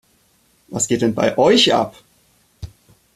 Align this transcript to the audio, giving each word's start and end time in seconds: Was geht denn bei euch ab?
Was 0.69 0.87
geht 0.87 1.03
denn 1.03 1.13
bei 1.13 1.37
euch 1.37 1.75
ab? 1.75 1.95